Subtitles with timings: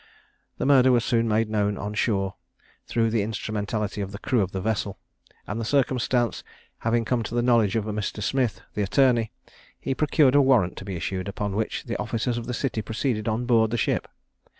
[0.57, 2.33] The murder was soon made known on shore,
[2.87, 4.97] through the instrumentality of the crew of the vessel;
[5.45, 6.43] and the circumstance
[6.79, 8.23] having come to the knowledge of Mr.
[8.23, 9.31] Smith, the attorney,
[9.79, 13.27] he procured a warrant to be issued, upon which the officers of the city proceeded
[13.27, 14.07] on board the ship.